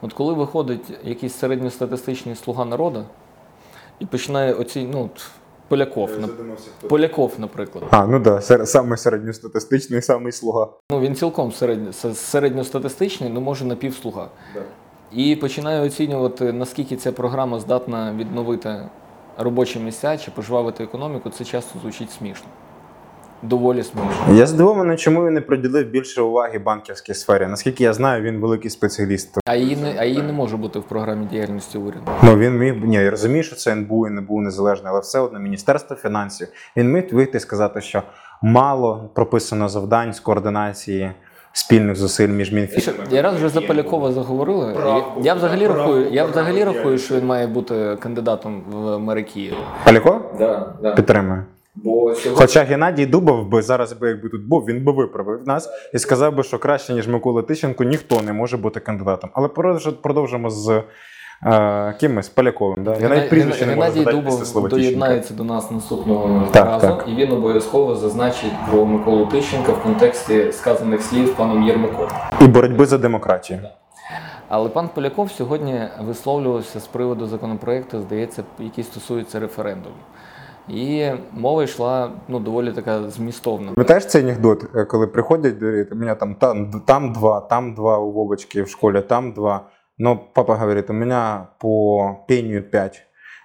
От 0.00 0.12
коли 0.12 0.34
виходить 0.34 0.98
якийсь 1.04 1.34
середньостатистичний 1.34 2.34
слуга 2.34 2.64
народу 2.64 3.04
і 3.98 4.06
починає 4.06 4.54
оці, 4.54 4.88
ну, 4.92 5.10
Поляков, 5.68 6.10
нап- 6.10 6.88
Поляков, 6.88 7.32
наприклад. 7.38 7.84
А, 7.90 8.06
ну 8.06 8.20
так, 8.20 8.42
да, 8.48 8.66
саме 8.66 8.96
середньостатистичний, 8.96 10.02
самий 10.02 10.32
слуга. 10.32 10.68
Ну 10.90 11.00
він 11.00 11.14
цілком 11.14 11.52
середньо, 11.52 11.92
се- 11.92 12.14
середньостатистичний, 12.14 13.30
ну 13.30 13.40
може 13.40 13.64
напівслуга. 13.64 14.28
І 15.12 15.36
починає 15.36 15.80
оцінювати, 15.86 16.52
наскільки 16.52 16.96
ця 16.96 17.12
програма 17.12 17.60
здатна 17.60 18.14
відновити 18.18 18.88
робочі 19.38 19.78
місця 19.78 20.18
чи 20.18 20.30
пожвавити 20.30 20.84
економіку, 20.84 21.30
це 21.30 21.44
часто 21.44 21.78
звучить 21.78 22.10
смішно. 22.10 22.46
Доволі 23.48 23.82
смішно. 23.82 24.34
Я 24.34 24.46
здивований, 24.46 24.96
чому 24.96 25.26
він 25.26 25.34
не 25.34 25.40
приділив 25.40 25.86
більше 25.86 26.22
уваги 26.22 26.58
банківській 26.58 27.14
сфері. 27.14 27.46
Наскільки 27.46 27.84
я 27.84 27.92
знаю, 27.92 28.22
він 28.22 28.40
великий 28.40 28.70
спеціаліст. 28.70 29.38
А 29.46 29.54
її 29.54 29.76
не 29.76 29.94
а 29.98 30.04
її 30.04 30.22
не 30.22 30.32
може 30.32 30.56
бути 30.56 30.78
в 30.78 30.82
програмі 30.82 31.26
діяльності 31.26 31.78
уряду. 31.78 32.02
Ну 32.22 32.36
він 32.36 32.58
міг 32.58 32.84
ні, 32.84 32.96
я 32.96 33.10
розумію, 33.10 33.42
що 33.42 33.56
це 33.56 33.72
НБУ 33.72 34.06
і 34.06 34.10
не 34.10 34.20
був 34.20 34.42
незалежний, 34.42 34.90
але 34.90 35.00
все 35.00 35.18
одно 35.18 35.38
Міністерство 35.38 35.96
фінансів. 35.96 36.48
Він 36.76 36.92
міг 36.92 37.04
вийти 37.14 37.36
і 37.38 37.40
сказати, 37.40 37.80
що 37.80 38.02
мало 38.42 39.10
прописано 39.14 39.68
завдань 39.68 40.12
з 40.12 40.20
координації 40.20 41.12
спільних 41.52 41.96
зусиль 41.96 42.28
між 42.28 42.52
Що, 42.78 42.92
Я 43.10 43.22
раз 43.22 43.34
вже 43.34 43.48
за 43.48 43.60
Полякова 43.60 44.12
заговорили. 44.12 44.74
Я, 44.86 45.04
я 45.22 45.34
взагалі 45.34 45.66
рахую, 45.66 46.10
я 46.10 46.24
взагалі 46.24 46.64
рахую, 46.64 46.98
що 46.98 47.14
він 47.16 47.26
має 47.26 47.46
бути 47.46 47.96
кандидатом 48.00 48.62
в 48.70 48.98
мери 48.98 49.22
Києва. 49.22 49.56
Паліко 49.84 50.20
Да, 50.38 50.72
да. 50.82 50.94
підтримує. 50.94 51.44
Бо 51.76 52.14
сьогодні 52.14 52.46
Хоча 52.46 52.62
Геннадій 52.62 53.06
Дубов 53.06 53.48
би 53.48 53.62
зараз 53.62 53.92
би 53.92 54.08
якби 54.08 54.28
тут 54.28 54.48
був, 54.48 54.64
він 54.64 54.84
би 54.84 54.92
виправив 54.92 55.46
нас 55.46 55.68
і 55.94 55.98
сказав 55.98 56.34
би, 56.34 56.42
що 56.42 56.58
краще 56.58 56.92
ніж 56.92 57.08
Микола 57.08 57.42
Тищенко 57.42 57.84
ніхто 57.84 58.22
не 58.22 58.32
може 58.32 58.56
бути 58.56 58.80
кандидатом. 58.80 59.30
Але 59.32 59.48
продовжимо 60.02 60.50
з 60.50 60.82
е, 61.46 61.94
кимось 62.00 62.28
Поляковим. 62.28 62.84
Да? 62.84 62.96
Я 63.00 63.08
навіть 63.08 63.30
прізвище 63.30 63.66
не 63.66 63.76
можу 63.76 63.92
Геннадій 63.92 64.10
Дубов 64.10 64.68
доєднається 64.68 65.34
до 65.34 65.44
нас 65.44 65.70
наступного 65.70 66.48
Так, 66.52 66.66
разу, 66.66 66.86
так. 66.86 67.04
і 67.08 67.14
він 67.14 67.32
обов'язково 67.32 67.94
зазначить 67.94 68.52
про 68.70 68.86
Миколу 68.86 69.26
Тищенка 69.26 69.72
в 69.72 69.82
контексті 69.82 70.52
сказаних 70.52 71.02
слів 71.02 71.34
паном 71.34 71.62
Єрмаком. 71.62 72.08
І 72.40 72.46
боротьби 72.46 72.86
за 72.86 72.98
демократію. 72.98 73.60
Але 74.48 74.68
пан 74.68 74.88
Поляков 74.94 75.32
сьогодні 75.32 75.80
висловлювався 76.00 76.80
з 76.80 76.86
приводу 76.86 77.26
законопроекту, 77.26 78.00
здається, 78.00 78.44
який 78.58 78.84
стосується 78.84 79.40
референдуму. 79.40 79.94
І 80.68 81.10
мова 81.32 81.62
йшла 81.62 82.10
ну, 82.28 82.40
доволі 82.40 82.72
така 82.72 83.10
змістовна. 83.10 83.72
Пам'ятаєш 83.72 84.06
цей 84.06 84.22
анекдот, 84.22 84.64
е, 84.74 84.84
коли 84.84 85.06
приходять, 85.06 85.62
у 85.92 85.96
мене 85.96 86.14
там, 86.14 86.34
там, 86.34 86.82
там 86.86 87.12
два, 87.12 87.40
там 87.40 87.74
два 87.74 87.98
у 87.98 88.12
Вовочки 88.12 88.62
в 88.62 88.68
школі, 88.68 89.00
там 89.00 89.32
два. 89.32 89.70
Но 89.98 90.16
папа 90.34 90.56
говорит, 90.56 90.90
у 90.90 90.92
меня 90.92 91.48
по 91.58 92.24
пению 92.28 92.62
пять. 92.62 93.02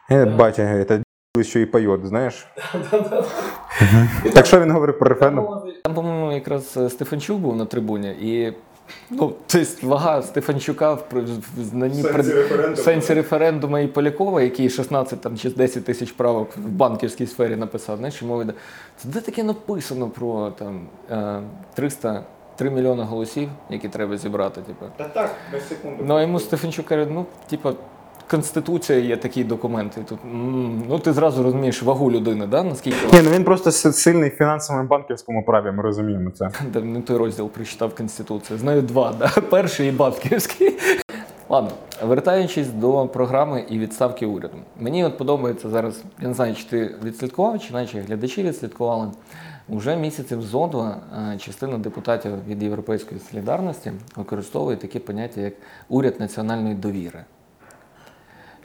И 0.10 0.26
батя 0.26 0.64
говорит, 0.64 0.92
а 0.92 1.02
еще 1.40 1.62
и 1.62 1.66
поет, 1.66 2.06
знаєш? 2.06 2.48
Так 4.34 4.46
що 4.46 4.60
він 4.60 4.72
говорив 4.72 5.00
про 5.00 5.10
референдум? 5.10 5.48
Там, 5.84 5.94
по-моєму, 5.94 6.32
якраз 6.32 6.78
е, 6.78 6.90
Стефанчук 6.90 7.40
був 7.40 7.56
на 7.56 7.66
трибуні, 7.66 8.10
і 8.10 8.54
ну, 9.10 9.34
тобто 9.48 9.88
вага 9.88 10.22
Стефанчука 10.22 10.94
в, 10.94 11.04
знанні 11.58 12.04
пред- 12.04 12.74
в 12.74 12.78
сенсі 12.78 13.14
референдуму 13.14 13.78
і 13.78 13.88
Полякова, 13.88 14.42
який 14.42 14.70
16 14.70 15.22
там, 15.22 15.38
чи 15.38 15.50
10 15.50 15.86
тисяч 15.86 16.12
правок 16.12 16.58
в 16.58 16.70
банківській 16.70 17.28
сфері 17.28 17.56
написав. 17.56 17.98
Знаєш, 17.98 18.22
мови 18.22 18.44
йде. 18.44 18.54
Це 18.98 19.10
де 19.10 19.22
таке 19.22 19.44
написано 19.44 20.10
про 20.10 20.52
там, 20.52 20.88
е, 21.12 21.42
300 21.74 22.24
3 22.56 22.70
мільйони 22.70 23.04
голосів, 23.04 23.50
які 23.70 23.90
треба 23.90 24.18
зібрати. 24.18 24.62
Типу. 24.62 24.86
Та 24.98 25.04
так, 25.04 25.32
без 25.54 25.70
секунду. 25.70 26.04
Ну 26.08 26.16
а 26.16 26.22
йому 26.22 26.40
Стефанчук 26.40 26.86
каже, 26.86 27.08
ну, 27.12 27.26
типа, 27.50 27.74
Конституція 28.32 29.00
є 29.00 29.18
такий 29.18 29.44
документ. 29.44 29.98
І 30.02 30.10
тут, 30.10 30.20
ну 30.90 31.00
ти 31.00 31.14
зразу 31.14 31.44
розумієш 31.44 31.84
вагу 31.84 32.12
людини, 32.12 32.48
да? 32.48 32.64
наскільки 32.64 32.98
Ні, 33.14 33.22
ну 33.24 33.30
він 33.30 33.44
просто 33.44 33.72
сильний 33.72 34.30
в 34.30 34.34
фінансовому 34.34 34.88
банківському 34.88 35.46
праві, 35.46 35.72
ми 35.72 35.84
розуміємо 35.84 36.32
це. 36.32 36.50
Де 36.74 36.82
не 36.82 37.02
той 37.02 37.18
розділ 37.18 37.50
прочитав 37.50 37.96
Конституцію. 37.96 38.60
Знаю 38.60 38.82
два, 38.82 39.14
да? 39.20 39.28
перший 39.50 39.90
і 39.90 39.92
банківський. 39.92 40.78
Ладно, 41.50 41.72
вертаючись 42.04 42.68
до 42.68 43.08
програми 43.08 43.66
і 43.70 43.80
відставки 43.80 44.26
уряду. 44.26 44.58
Мені 44.80 45.06
от 45.06 45.18
подобається 45.18 45.70
зараз, 45.70 46.04
я 46.22 46.28
не 46.28 46.34
знаю, 46.34 46.56
чи 46.56 46.64
ти 46.64 46.96
відслідкував, 47.04 47.60
чи 47.60 47.74
наші 47.74 48.00
глядачі 48.00 48.44
відслідкували. 48.44 49.12
Уже 49.70 49.96
місяців 49.96 50.42
зо 50.42 50.68
два 50.68 50.98
е, 51.34 51.38
частина 51.38 51.78
депутатів 51.78 52.32
від 52.48 52.64
Європейської 52.64 53.22
солідарності 53.32 53.92
використовує 54.16 54.78
таке 54.78 55.00
поняття, 55.00 55.42
як 55.42 55.54
уряд 55.90 56.20
національної 56.20 56.76
довіри. 56.76 57.24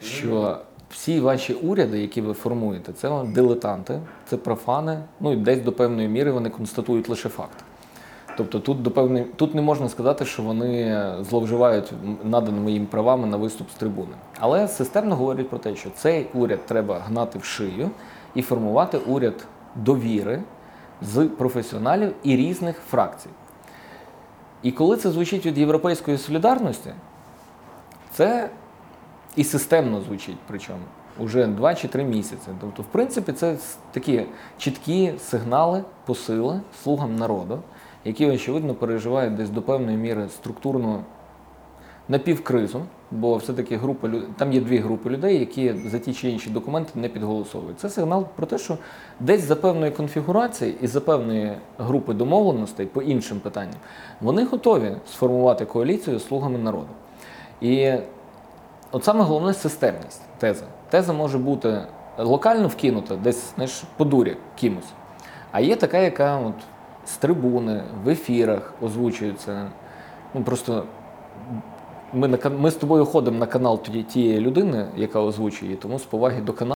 Що 0.01 0.57
всі 0.89 1.19
ваші 1.19 1.53
уряди, 1.53 1.99
які 1.99 2.21
ви 2.21 2.33
формуєте, 2.33 2.93
це 2.93 3.23
дилетанти, 3.25 3.99
це 4.25 4.37
профани, 4.37 4.99
ну 5.19 5.33
і 5.33 5.35
десь 5.35 5.61
до 5.61 5.71
певної 5.71 6.07
міри 6.07 6.31
вони 6.31 6.49
констатують 6.49 7.09
лише 7.09 7.29
факт. 7.29 7.63
Тобто 8.37 8.59
тут 8.59 8.81
до 8.81 8.91
певної 8.91 9.25
тут 9.35 9.55
не 9.55 9.61
можна 9.61 9.89
сказати, 9.89 10.25
що 10.25 10.43
вони 10.43 11.01
зловживають 11.29 11.93
наданими 12.23 12.71
їм 12.71 12.85
правами 12.85 13.27
на 13.27 13.37
виступ 13.37 13.69
з 13.69 13.73
трибуни. 13.73 14.15
Але 14.39 14.67
системно 14.67 15.15
говорять 15.15 15.49
про 15.49 15.59
те, 15.59 15.75
що 15.75 15.89
цей 15.89 16.27
уряд 16.33 16.65
треба 16.65 16.99
гнати 16.99 17.39
в 17.39 17.43
шию 17.43 17.91
і 18.35 18.41
формувати 18.41 18.97
уряд 18.97 19.47
довіри 19.75 20.43
з 21.01 21.25
професіоналів 21.25 22.13
і 22.23 22.35
різних 22.35 22.77
фракцій. 22.89 23.29
І 24.63 24.71
коли 24.71 24.97
це 24.97 25.11
звучить 25.11 25.45
від 25.45 25.57
європейської 25.57 26.17
солідарності, 26.17 26.89
це 28.11 28.49
і 29.37 29.43
системно 29.43 30.01
звучить, 30.01 30.37
причому 30.47 30.79
уже 31.19 31.47
2 31.47 31.75
чи 31.75 31.87
3 31.87 32.03
місяці. 32.03 32.47
Тобто, 32.61 32.83
в 32.83 32.85
принципі, 32.85 33.31
це 33.31 33.57
такі 33.91 34.23
чіткі 34.57 35.13
сигнали, 35.19 35.83
посили 36.05 36.61
слугам 36.83 37.15
народу, 37.15 37.59
які, 38.05 38.25
очевидно, 38.25 38.73
переживають 38.73 39.35
десь 39.35 39.49
до 39.49 39.61
певної 39.61 39.97
міри 39.97 40.29
структурну 40.29 41.03
напівкризу, 42.09 42.81
бо 43.11 43.37
все-таки 43.37 43.77
група 43.77 44.09
там 44.37 44.53
є 44.53 44.61
дві 44.61 44.77
групи 44.77 45.09
людей, 45.09 45.39
які 45.39 45.73
за 45.73 45.99
ті 45.99 46.13
чи 46.13 46.29
інші 46.29 46.49
документи 46.49 46.99
не 46.99 47.09
підголосовують. 47.09 47.79
Це 47.79 47.89
сигнал 47.89 48.25
про 48.35 48.45
те, 48.45 48.57
що 48.57 48.77
десь 49.19 49.43
за 49.43 49.55
певної 49.55 49.91
конфігурації 49.91 50.75
і 50.81 50.87
за 50.87 51.01
певної 51.01 51.51
групи 51.77 52.13
домовленостей 52.13 52.85
по 52.85 53.01
іншим 53.01 53.39
питанням 53.39 53.79
вони 54.21 54.45
готові 54.45 54.95
сформувати 55.11 55.65
коаліцію 55.65 56.19
з 56.19 56.27
слугами 56.27 56.57
народу. 56.57 56.89
І 57.61 57.93
От 58.91 59.03
саме 59.03 59.23
головне 59.23 59.53
системність 59.53 60.21
теза. 60.37 60.65
Теза 60.89 61.13
може 61.13 61.37
бути 61.37 61.81
локально 62.17 62.67
вкинута, 62.67 63.15
десь 63.15 63.53
знаєш, 63.55 63.83
по 63.97 64.05
дурі 64.05 64.37
кимось. 64.59 64.91
А 65.51 65.59
є 65.59 65.75
така, 65.75 65.97
яка 65.97 66.37
от 66.37 66.53
з 67.05 67.17
трибуни, 67.17 67.83
в 68.03 68.09
ефірах 68.09 68.73
озвучується. 68.81 69.67
Ну 70.33 70.43
просто 70.43 70.83
ми, 72.13 72.27
на, 72.27 72.49
ми 72.49 72.71
з 72.71 72.75
тобою 72.75 73.05
ходимо 73.05 73.39
на 73.39 73.45
канал 73.45 73.81
тієї 73.83 74.39
людини, 74.39 74.87
яка 74.95 75.19
озвучує, 75.21 75.75
тому 75.75 75.99
з 75.99 76.03
поваги 76.03 76.41
до 76.41 76.53
каналу 76.53 76.76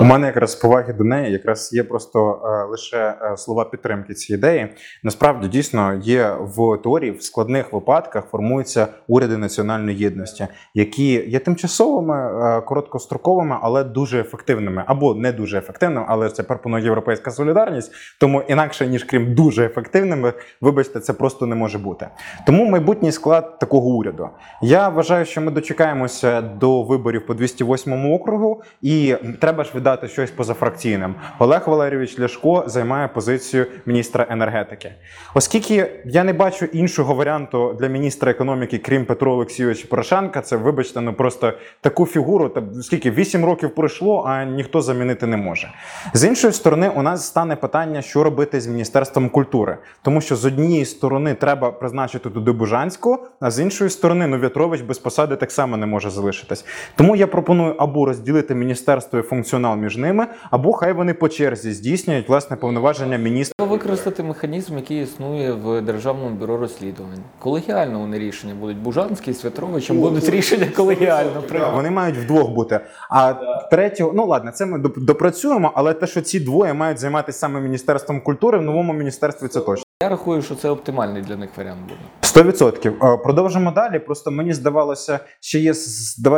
У 0.00 0.04
мене 0.04 0.26
якраз 0.26 0.54
поваги 0.54 0.92
до 0.92 1.04
неї 1.04 1.32
якраз 1.32 1.72
є 1.72 1.84
просто 1.84 2.42
е, 2.44 2.70
лише 2.70 2.96
е, 2.96 3.36
слова 3.36 3.64
підтримки 3.64 4.14
цієї 4.14 4.38
ідеї. 4.38 4.68
Насправді 5.02 5.48
дійсно 5.48 5.94
є 6.02 6.36
в 6.40 6.78
теорії 6.82 7.10
в 7.10 7.22
складних 7.22 7.72
випадках 7.72 8.24
формуються 8.30 8.86
уряди 9.08 9.36
національної 9.36 9.98
єдності, 9.98 10.46
які 10.74 11.12
є 11.12 11.38
тимчасовими, 11.38 12.16
е, 12.16 12.60
короткостроковими, 12.60 13.56
але 13.62 13.84
дуже 13.84 14.20
ефективними, 14.20 14.84
або 14.86 15.14
не 15.14 15.32
дуже 15.32 15.58
ефективними, 15.58 16.06
але 16.08 16.28
це 16.28 16.42
пропонує 16.42 16.84
європейська 16.84 17.30
солідарність. 17.30 17.92
Тому 18.20 18.42
інакше 18.48 18.86
ніж 18.86 19.04
крім 19.04 19.34
дуже 19.34 19.66
ефективними, 19.66 20.32
вибачте, 20.60 21.00
це 21.00 21.12
просто 21.12 21.46
не 21.46 21.54
може 21.54 21.78
бути. 21.78 22.08
Тому 22.46 22.64
майбутній 22.70 23.12
склад 23.12 23.58
такого 23.58 23.88
уряду. 23.88 24.28
Я 24.62 24.88
вважаю, 24.88 25.24
що 25.24 25.40
ми 25.40 25.50
дочекаємося 25.50 26.40
до 26.40 26.82
виборів 26.82 27.26
по 27.26 27.34
208 27.34 28.12
округу, 28.12 28.62
і 28.82 29.14
треба 29.40 29.64
ж 29.64 29.72
віддати 29.74 29.87
щось 30.06 30.30
позафракційним. 30.30 31.14
Олег 31.38 31.68
Валерійович 31.68 32.20
Ляшко 32.20 32.64
займає 32.66 33.08
позицію 33.08 33.66
міністра 33.86 34.26
енергетики. 34.30 34.92
Оскільки 35.34 35.90
я 36.04 36.24
не 36.24 36.32
бачу 36.32 36.64
іншого 36.64 37.14
варіанту 37.14 37.76
для 37.80 37.86
міністра 37.86 38.30
економіки, 38.30 38.78
крім 38.78 39.04
Петро 39.04 39.32
Олексійовича 39.32 39.88
Порошенка, 39.90 40.40
це 40.40 40.56
вибачте, 40.56 41.00
ну 41.00 41.14
просто 41.14 41.52
таку 41.80 42.06
фігуру. 42.06 42.48
Та 42.48 42.62
скільки 42.82 43.10
8 43.10 43.44
років 43.44 43.74
пройшло, 43.74 44.24
а 44.26 44.44
ніхто 44.44 44.82
замінити 44.82 45.26
не 45.26 45.36
може. 45.36 45.70
З 46.14 46.24
іншої 46.24 46.52
сторони, 46.52 46.92
у 46.96 47.02
нас 47.02 47.26
стане 47.26 47.56
питання, 47.56 48.02
що 48.02 48.24
робити 48.24 48.60
з 48.60 48.66
міністерством 48.66 49.28
культури, 49.28 49.78
тому 50.02 50.20
що 50.20 50.36
з 50.36 50.44
однієї 50.44 50.84
сторони 50.84 51.34
треба 51.34 51.70
призначити 51.70 52.30
туди 52.30 52.52
Бужанського, 52.52 53.26
а 53.40 53.50
з 53.50 53.60
іншої 53.60 53.90
сторони, 53.90 54.26
ну 54.26 54.38
В'ятрович 54.38 54.80
без 54.80 54.98
посади 54.98 55.36
так 55.36 55.52
само 55.52 55.76
не 55.76 55.86
може 55.86 56.10
залишитись. 56.10 56.64
Тому 56.96 57.16
я 57.16 57.26
пропоную 57.26 57.74
або 57.78 58.06
розділити 58.06 58.54
міністерство 58.54 59.18
і 59.18 59.22
функціонал 59.22 59.76
між 59.78 59.96
ними, 59.96 60.26
або 60.50 60.72
хай 60.72 60.92
вони 60.92 61.14
по 61.14 61.28
черзі 61.28 61.72
здійснюють 61.72 62.28
власне 62.28 62.56
повноваження 62.56 63.16
міністра. 63.16 63.54
Треба 63.58 63.72
використати 63.72 64.22
механізм, 64.22 64.76
який 64.76 65.02
існує 65.02 65.52
в 65.52 65.80
Державному 65.80 66.36
бюро 66.36 66.56
розслідувань. 66.56 67.20
Колегіально 67.38 67.98
вони 67.98 68.18
рішення 68.18 68.54
будуть. 68.54 68.76
Бужанський, 68.76 69.34
Святровичем 69.34 70.00
будуть 70.00 70.28
рішення 70.28 70.66
колегіально 70.76 71.42
приймати. 71.48 71.76
Вони 71.76 71.90
мають 71.90 72.16
вдвох 72.16 72.50
бути. 72.50 72.80
А 73.10 73.32
третього, 73.70 74.12
ну 74.14 74.26
ладно, 74.26 74.50
це 74.50 74.66
ми 74.66 74.78
допрацюємо, 74.96 75.72
але 75.74 75.94
те, 75.94 76.06
що 76.06 76.20
ці 76.20 76.40
двоє 76.40 76.74
мають 76.74 76.98
займатися 76.98 77.38
саме 77.38 77.60
міністерством 77.60 78.20
культури, 78.20 78.58
в 78.58 78.62
новому 78.62 78.92
міністерстві 78.92 79.48
це 79.48 79.60
точно. 79.60 79.87
Я 80.02 80.08
рахую, 80.08 80.42
що 80.42 80.54
це 80.54 80.70
оптимальний 80.70 81.22
для 81.22 81.36
них 81.36 81.50
варіант 81.56 81.80
буде. 81.82 82.50
100%. 82.52 83.14
Е, 83.14 83.16
Продовжимо 83.18 83.70
далі. 83.72 83.98
Просто 83.98 84.30
мені 84.30 84.52
здавалося, 84.52 85.20
ще 85.40 85.58
є 85.58 85.72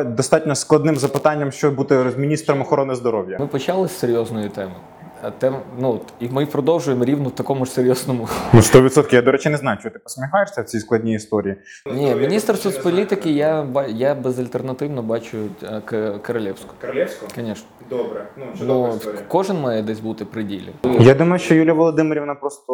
достатньо 0.04 0.54
складним 0.54 0.96
запитанням, 0.96 1.52
що 1.52 1.70
бути 1.70 2.10
з 2.10 2.16
міністром 2.16 2.60
охорони 2.60 2.94
здоров'я. 2.94 3.36
Ми 3.40 3.46
почали 3.46 3.88
з 3.88 3.98
серйозної 3.98 4.48
теми. 4.48 4.74
А 5.22 5.30
Тем, 5.30 5.56
ну, 5.78 6.00
і 6.20 6.28
ми 6.28 6.46
продовжуємо 6.46 7.04
рівно 7.04 7.28
в 7.28 7.34
такому 7.34 7.64
ж 7.64 7.70
серйозному. 7.70 8.28
Ну, 8.52 8.60
100%. 8.60 9.14
Я, 9.14 9.22
до 9.22 9.32
речі, 9.32 9.48
не 9.48 9.56
знаю, 9.56 9.78
чого 9.82 9.92
ти 9.92 9.98
посміхаєшся 9.98 10.62
в 10.62 10.64
цій 10.64 10.80
складній 10.80 11.14
історії. 11.14 11.56
Ні, 11.94 12.14
міністр 12.14 12.56
соцполітики, 12.58 13.30
я, 13.30 13.62
ба- 13.62 13.86
я 13.86 14.14
безальтернативно 14.14 15.02
бачу 15.02 15.38
е, 15.62 15.80
К- 15.84 16.18
Королевську. 16.26 16.74
Королевську? 16.80 17.26
Звісно. 17.34 17.68
Добре. 17.90 18.26
Ну, 18.36 18.44
Ну, 18.60 18.94
кожен 19.28 19.60
має 19.60 19.82
десь 19.82 20.00
бути 20.00 20.24
при 20.24 20.42
ділі. 20.44 20.72
Я 21.00 21.14
думаю, 21.14 21.38
що 21.38 21.54
Юлія 21.54 21.74
Володимирівна 21.74 22.34
просто 22.34 22.72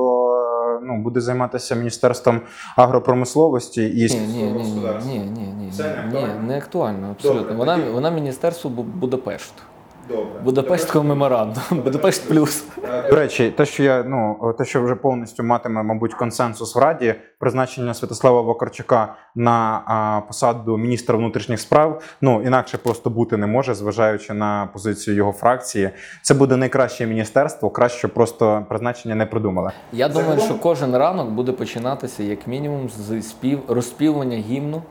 ну, 0.83 0.99
буде 1.03 1.21
займатися 1.21 1.75
міністерством 1.75 2.41
агропромисловості 2.77 3.83
і 3.83 4.07
Ні, 4.15 4.21
ні, 4.21 4.43
ні, 4.43 4.53
ні, 4.53 4.89
ні, 5.07 5.19
ні, 5.19 5.55
ні, 5.65 5.71
Це 5.77 5.83
не 5.83 6.03
ні, 6.13 6.17
актуально? 6.19 6.43
не 6.49 6.59
актуально, 6.59 7.11
абсолютно. 7.11 7.41
Добре, 7.43 7.57
Вона, 7.57 7.77
тоді- 7.77 7.91
вона 7.91 8.11
міністерство 8.11 8.71
Бу- 8.71 8.83
Будапешту. 8.83 9.63
Добре. 10.09 10.41
Будапештського 10.45 11.05
меморандуму. 11.05 11.83
Будапешт 11.85 12.29
плюс. 12.29 12.65
До 13.11 13.17
речі, 13.17 13.51
те, 13.51 13.67
що 13.67 13.83
я 13.83 14.03
ну 14.03 14.55
те, 14.59 14.65
що 14.65 14.83
вже 14.83 14.95
повністю 14.95 15.43
матиме, 15.43 15.83
мабуть, 15.83 16.15
консенсус 16.15 16.77
в 16.77 16.79
раді, 16.79 17.15
призначення 17.39 17.95
Святослава 17.95 18.41
Вакарчука 18.41 19.15
на 19.35 19.83
а, 19.87 20.21
посаду 20.27 20.77
міністра 20.77 21.17
внутрішніх 21.17 21.61
справ, 21.61 22.03
ну 22.21 22.43
інакше 22.43 22.79
просто 22.79 23.11
бути 23.11 23.37
не 23.37 23.47
може, 23.47 23.75
зважаючи 23.75 24.35
на 24.35 24.69
позицію 24.73 25.17
його 25.17 25.33
фракції. 25.33 25.91
Це 26.23 26.35
буде 26.35 26.57
найкраще 26.57 27.07
міністерство, 27.07 27.71
краще 27.71 28.09
просто 28.09 28.67
призначення 28.69 29.15
не 29.15 29.27
придумали. 29.27 29.73
Я 29.93 30.09
думаю, 30.09 30.41
що 30.41 30.55
кожен 30.55 30.97
ранок 30.97 31.31
буде 31.31 31.53
починатися 31.53 32.23
як 32.23 32.47
мінімум 32.47 32.89
з 32.89 33.23
спів 33.23 33.61
розспівування 33.69 34.37
гімну 34.37 34.83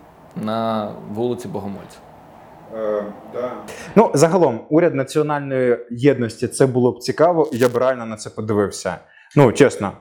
на 0.43 0.91
вулиці 1.13 1.47
Богомольця. 1.47 1.97
Ну 3.95 4.11
загалом, 4.13 4.59
уряд 4.69 4.95
національної 4.95 5.77
єдності 5.91 6.47
це 6.47 6.67
було 6.67 6.91
б 6.91 6.99
цікаво, 6.99 7.49
я 7.51 7.69
б 7.69 7.75
реально 7.75 8.05
на 8.05 8.15
це 8.15 8.29
подивився. 8.29 8.97
Ну 9.35 9.51
чесно, 9.51 9.91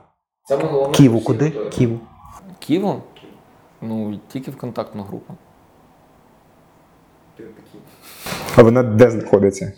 Саме 0.47 0.63
головне 0.63 0.93
Києву 0.93 1.21
куди? 1.21 1.49
Ківу. 1.49 1.99
Ківу? 2.59 3.01
Ну, 3.81 4.19
тільки 4.27 4.51
в 4.51 4.57
контактну 4.57 5.03
групу. 5.03 5.33
А 8.55 8.63
вона 8.63 8.83
де 8.83 9.09
знаходиться? 9.09 9.73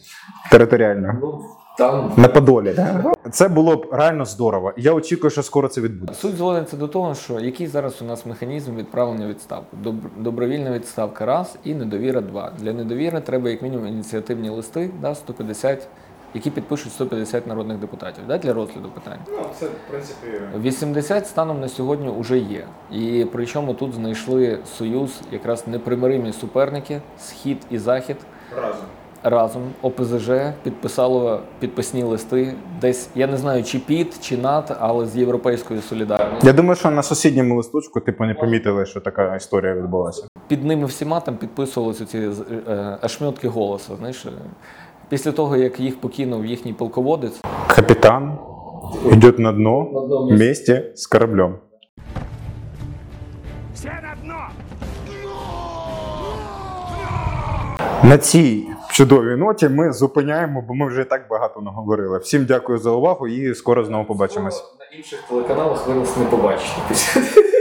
Територіально. 0.52 1.42
Там 1.78 2.12
На 2.18 2.28
Подолі? 2.28 2.76
Це 3.32 3.48
було 3.48 3.76
б 3.76 3.88
реально 3.92 4.26
здорово. 4.26 4.74
Я 4.78 4.94
очікую, 4.94 5.32
що 5.32 5.44
скоро 5.44 5.68
це 5.68 5.82
відбудеться. 5.82 6.22
Суть 6.22 6.36
зводиться 6.38 6.78
до 6.78 6.88
того, 6.88 7.16
що 7.16 7.40
який 7.40 7.68
зараз 7.68 8.02
у 8.02 8.06
нас 8.06 8.26
механізм 8.26 8.76
відправлення 8.76 9.28
відставку? 9.28 9.78
Добровільна 10.18 10.72
відставка 10.72 11.26
раз 11.26 11.56
і 11.64 11.74
недовіра 11.74 12.22
два. 12.22 12.52
Для 12.60 12.74
недовіри 12.74 13.22
треба 13.22 13.50
як 13.50 13.62
мінімум 13.62 13.88
ініціативні 13.88 14.50
листи, 14.50 14.90
да, 15.02 15.16
150, 15.16 15.88
які 16.34 16.50
підпишуть 16.52 16.92
150 16.94 17.48
народних 17.48 17.78
депутатів 17.78 18.24
да, 18.28 18.38
для 18.38 18.54
розгляду 18.54 18.90
питань. 18.90 19.20
Ну, 19.28 19.40
це 19.60 19.66
в 19.66 19.70
принципі 19.90 20.28
80 20.62 21.28
станом 21.28 21.60
на 21.62 21.68
сьогодні 21.68 22.14
вже 22.20 22.38
є. 22.38 22.64
І 22.92 23.26
причому 23.32 23.74
тут 23.74 23.94
знайшли 23.94 24.60
союз 24.78 25.22
якраз 25.32 25.68
непримиримі 25.68 26.34
суперники, 26.34 27.02
схід 27.20 27.58
і 27.70 27.78
захід. 27.78 28.18
разом. 28.56 28.86
Разом 29.24 29.62
ОПЗЖ 29.82 30.30
підписало 30.64 31.40
підписні 31.60 32.04
листи, 32.04 32.54
десь 32.82 33.10
я 33.16 33.28
не 33.28 33.38
знаю, 33.38 33.64
чи 33.64 33.80
під, 33.80 34.18
чи 34.22 34.38
над, 34.38 34.78
але 34.80 35.06
з 35.06 35.18
європейською 35.18 35.82
солідарністю. 35.82 36.48
Я 36.48 36.54
думаю, 36.54 36.76
що 36.76 36.92
на 36.92 37.04
сусідньому 37.04 37.58
листочку 37.58 38.00
типу 38.00 38.26
не 38.26 38.34
помітили, 38.34 38.86
що 38.86 39.00
така 39.00 39.36
історія 39.36 39.74
відбулася. 39.74 40.28
Під 40.48 40.66
ними 40.66 40.86
всіма 40.86 41.20
там 41.20 41.36
підписувалися 41.36 42.06
ці 42.06 42.18
е, 42.18 42.98
ошмьотки 43.04 43.48
голосу. 43.48 43.96
Знаєш, 44.00 44.26
е, 44.26 44.30
після 45.10 45.32
того 45.32 45.58
як 45.58 45.80
їх 45.80 46.02
покинув 46.02 46.46
їхній 46.46 46.74
полководець, 46.74 47.42
Капітан 47.68 48.38
йде 49.12 49.34
на 49.38 49.52
дно 49.52 49.78
дно 50.08 50.26
вместе 50.26 50.92
з 50.96 51.08
кораблем. 51.08 51.56
На 58.04 58.18
цій 58.18 58.68
чудовій 58.98 59.36
ноті 59.36 59.70
ми 59.70 59.94
зупиняємо, 59.94 60.64
бо 60.68 60.74
ми 60.74 60.88
вже 60.88 61.04
так 61.04 61.28
багато 61.30 61.62
наговорили. 61.62 62.18
Всім 62.18 62.46
дякую 62.46 62.78
за 62.78 62.92
увагу 62.92 63.28
і 63.28 63.56
скоро 63.56 63.86
знову 63.86 64.06
побачимось. 64.06 64.64
на 64.80 64.98
інших 64.98 65.20
телеканалах 65.30 65.88
ви 65.88 65.96
нас 65.96 66.18
не 66.18 66.26
побачите. 66.26 67.52